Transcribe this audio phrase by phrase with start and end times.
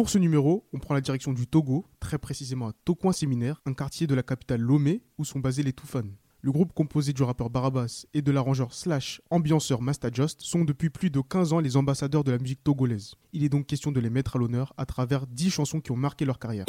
[0.00, 3.74] Pour ce numéro, on prend la direction du Togo, très précisément à Tokoin Séminaire, un
[3.74, 6.04] quartier de la capitale Lomé où sont basés les Toufan.
[6.40, 10.88] Le groupe composé du rappeur Barabas et de l'arrangeur slash ambianceur Masta Just sont depuis
[10.88, 13.12] plus de 15 ans les ambassadeurs de la musique togolaise.
[13.34, 15.96] Il est donc question de les mettre à l'honneur à travers 10 chansons qui ont
[15.96, 16.64] marqué leur carrière.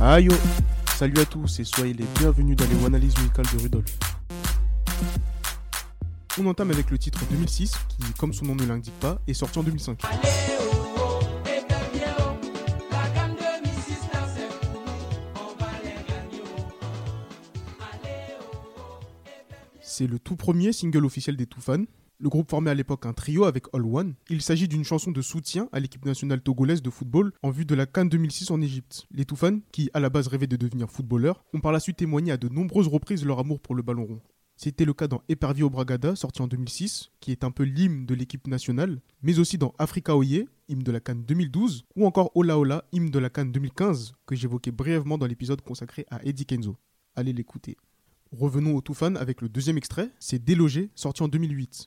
[0.00, 0.28] Aïe
[0.96, 3.96] Salut à tous et soyez les bienvenus dans les analyses musicales de Rudolf.
[6.40, 9.60] On entame avec le titre 2006 qui, comme son nom ne l'indique pas, est sorti
[9.60, 10.02] en 2005.
[19.90, 21.84] C'est le tout premier single officiel des Toufan.
[22.18, 24.14] Le groupe formait à l'époque un trio avec All One.
[24.28, 27.74] Il s'agit d'une chanson de soutien à l'équipe nationale togolaise de football en vue de
[27.74, 29.06] la Cannes 2006 en Égypte.
[29.10, 32.32] Les Toufan, qui à la base rêvaient de devenir footballeurs, ont par la suite témoigné
[32.32, 34.20] à de nombreuses reprises leur amour pour le ballon rond.
[34.56, 38.14] C'était le cas dans Epervio Bragada, sorti en 2006, qui est un peu l'hymne de
[38.14, 42.58] l'équipe nationale, mais aussi dans Africa Oye, hymne de la Cannes 2012, ou encore Ola
[42.58, 46.76] Ola, hymne de la Cannes 2015, que j'évoquais brièvement dans l'épisode consacré à Eddie Kenzo.
[47.16, 47.78] Allez l'écouter.
[48.32, 51.86] Revenons au Toufan avec le deuxième extrait, c'est Délogé, sorti en 2008.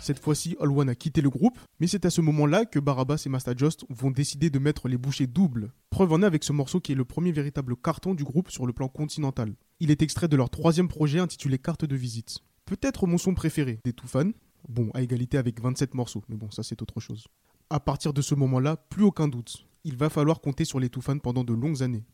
[0.00, 3.22] Cette fois-ci, All One a quitté le groupe, mais c'est à ce moment-là que Barabas
[3.24, 5.72] et Master Just vont décider de mettre les bouchées doubles.
[5.90, 8.66] Preuve en est avec ce morceau qui est le premier véritable carton du groupe sur
[8.66, 9.54] le plan continental.
[9.78, 12.40] Il est extrait de leur troisième projet intitulé Carte de visite.
[12.66, 14.32] Peut-être mon son préféré des Toufan,
[14.68, 17.26] Bon, à égalité avec 27 morceaux, mais bon, ça c'est autre chose.
[17.70, 19.66] À partir de ce moment-là, plus aucun doute.
[19.84, 22.04] Il va falloir compter sur les Toufan pendant de longues années.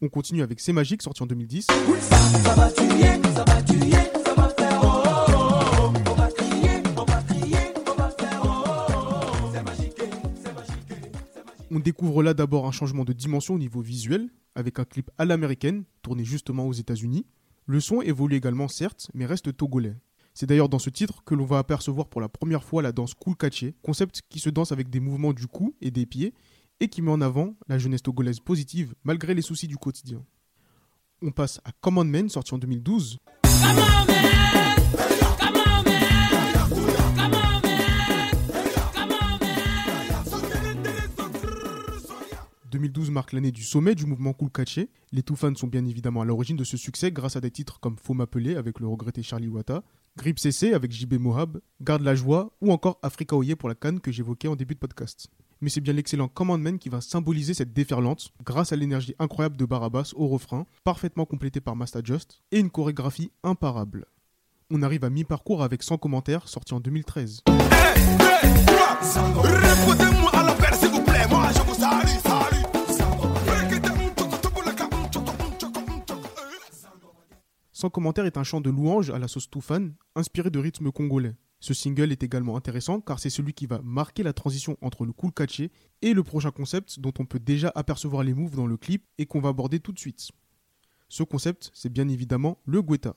[0.00, 1.66] On continue avec C'est Magique, sorti en 2010.
[11.70, 15.24] On découvre là d'abord un changement de dimension au niveau visuel, avec un clip à
[15.24, 17.26] l'américaine, tourné justement aux États-Unis.
[17.66, 19.94] Le son évolue également, certes, mais reste togolais.
[20.40, 23.12] C'est d'ailleurs dans ce titre que l'on va apercevoir pour la première fois la danse
[23.36, 26.32] catché, concept qui se danse avec des mouvements du cou et des pieds
[26.78, 30.24] et qui met en avant la jeunesse togolaise positive malgré les soucis du quotidien.
[31.22, 33.18] On passe à Common Man sorti en 2012.
[42.70, 44.90] 2012 marque l'année du sommet du mouvement Catché.
[45.10, 47.96] Les Toufans sont bien évidemment à l'origine de ce succès grâce à des titres comme
[47.96, 49.82] Faut m'appeler avec le regretté Charlie Wata,
[50.18, 54.00] Grip CC avec JB Mohab, Garde la joie ou encore Africa Oye pour la canne
[54.00, 55.28] que j'évoquais en début de podcast.
[55.60, 59.64] Mais c'est bien l'excellent Commandment qui va symboliser cette déferlante grâce à l'énergie incroyable de
[59.64, 64.06] Barabas au refrain, parfaitement complété par Master Just, et une chorégraphie imparable.
[64.70, 67.42] On arrive à mi-parcours avec 100 commentaires sorti en 2013.
[77.80, 81.36] Sans commentaire est un chant de louange à la sauce Toufan, inspiré de rythmes congolais.
[81.60, 85.12] Ce single est également intéressant car c'est celui qui va marquer la transition entre le
[85.12, 85.70] cool catché
[86.02, 89.26] et le prochain concept dont on peut déjà apercevoir les moves dans le clip et
[89.26, 90.32] qu'on va aborder tout de suite.
[91.08, 93.14] Ce concept, c'est bien évidemment le Guetta.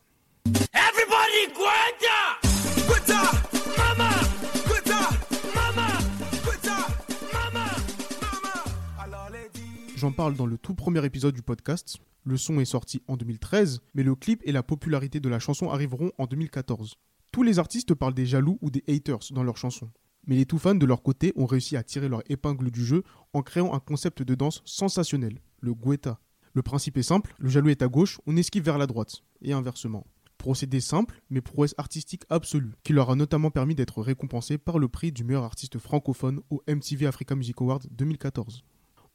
[9.96, 11.98] J'en parle dans le tout premier épisode du podcast.
[12.24, 15.70] Le son est sorti en 2013, mais le clip et la popularité de la chanson
[15.72, 16.96] arriveront en 2014.
[17.32, 19.90] Tous les artistes parlent des jaloux ou des haters dans leurs chansons.
[20.28, 23.04] Mais les tout fans de leur côté ont réussi à tirer leur épingle du jeu
[23.34, 26.20] en créant un concept de danse sensationnel, le guetta.
[26.54, 29.54] Le principe est simple, le jaloux est à gauche, on esquive vers la droite, et
[29.54, 30.06] inversement.
[30.38, 34.90] Procédé simple, mais prouesse artistique absolue, qui leur a notamment permis d'être récompensés par le
[34.90, 38.64] prix du meilleur artiste francophone au MTV Africa Music Award 2014.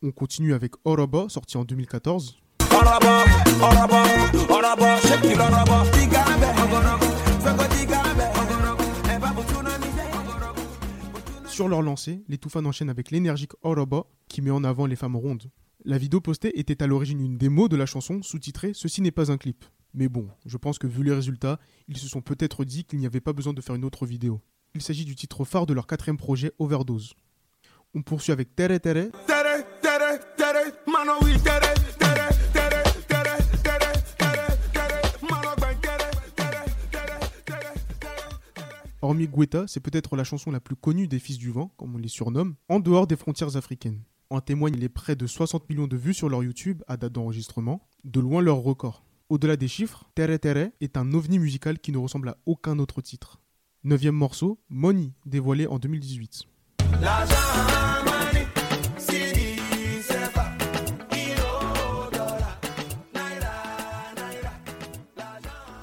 [0.02, 2.38] On continue avec Oroba, sorti en 2014.
[11.56, 15.16] Sur leur lancée, les Toufan enchaînent avec l'énergique Oroba qui met en avant les femmes
[15.16, 15.50] rondes.
[15.86, 19.32] La vidéo postée était à l'origine une démo de la chanson sous-titrée Ceci n'est pas
[19.32, 19.64] un clip.
[19.94, 21.58] Mais bon, je pense que vu les résultats,
[21.88, 24.42] ils se sont peut-être dit qu'il n'y avait pas besoin de faire une autre vidéo.
[24.74, 27.14] Il s'agit du titre phare de leur quatrième projet Overdose.
[27.94, 29.08] On poursuit avec Tere Tere.
[39.06, 41.98] Hormis Guetta, c'est peut-être la chanson la plus connue des Fils du Vent, comme on
[41.98, 44.00] les surnomme, en dehors des frontières africaines.
[44.30, 47.86] En témoignent les près de 60 millions de vues sur leur YouTube à date d'enregistrement,
[48.02, 49.04] de loin leur record.
[49.28, 53.00] Au-delà des chiffres, Tere Tere est un ovni musical qui ne ressemble à aucun autre
[53.00, 53.38] titre.
[53.84, 56.48] Neuvième morceau, Money, dévoilé en 2018.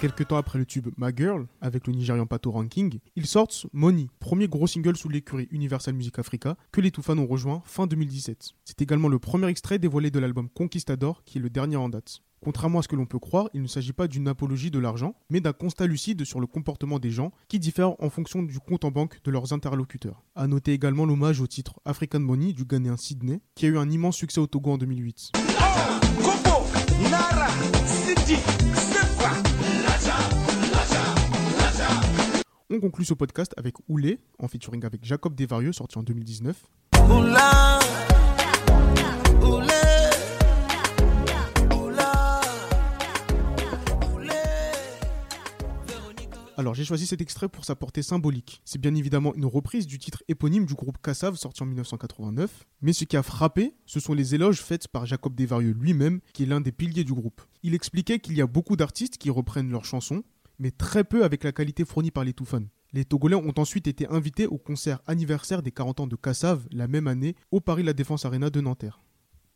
[0.04, 4.08] Quelques temps après le tube My Girl, avec le Nigérian Pato Ranking, ils sortent Money,
[4.20, 8.50] premier gros single sous l'écurie Universal Music Africa, que les Toufan ont rejoint fin 2017.
[8.66, 12.20] C'est également le premier extrait dévoilé de l'album Conquistador, qui est le dernier en date.
[12.44, 15.16] Contrairement à ce que l'on peut croire, il ne s'agit pas d'une apologie de l'argent,
[15.30, 18.84] mais d'un constat lucide sur le comportement des gens qui diffèrent en fonction du compte
[18.84, 20.22] en banque de leurs interlocuteurs.
[20.36, 23.90] A noter également l'hommage au titre African Money du Ghanéen Sydney, qui a eu un
[23.90, 25.32] immense succès au Togo en 2008.
[32.76, 36.58] On conclut ce podcast avec Oulé, en featuring avec Jacob Desvarieux, sorti en 2019.
[46.58, 48.62] Alors j'ai choisi cet extrait pour sa portée symbolique.
[48.66, 52.94] C'est bien évidemment une reprise du titre éponyme du groupe Kassav sorti en 1989, mais
[52.94, 56.48] ce qui a frappé, ce sont les éloges faites par Jacob Desvarieux lui-même, qui est
[56.48, 57.42] l'un des piliers du groupe.
[57.62, 60.24] Il expliquait qu'il y a beaucoup d'artistes qui reprennent leurs chansons,
[60.60, 62.64] mais très peu avec la qualité fournie par les Toufan.
[62.94, 66.88] Les Togolais ont ensuite été invités au concert anniversaire des 40 ans de Kassav la
[66.88, 69.02] même année au Paris La Défense Arena de Nanterre.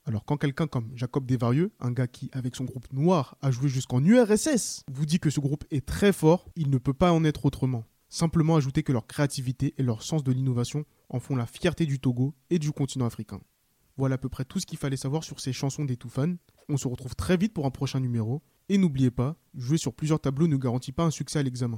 [0.06, 3.68] Alors quand quelqu'un comme Jacob Desvarieux, un gars qui avec son groupe noir a joué
[3.68, 7.24] jusqu'en URSS, vous dit que ce groupe est très fort, il ne peut pas en
[7.26, 7.84] être autrement.
[8.10, 12.00] Simplement ajouter que leur créativité et leur sens de l'innovation en font la fierté du
[12.00, 13.42] Togo et du continent africain.
[13.98, 16.36] Voilà à peu près tout ce qu'il fallait savoir sur ces chansons des Toufan.
[16.70, 18.42] On se retrouve très vite pour un prochain numéro.
[18.70, 21.78] Et n'oubliez pas, jouer sur plusieurs tableaux ne garantit pas un succès à l'examen.